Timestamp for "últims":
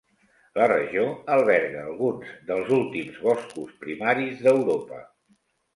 2.81-3.23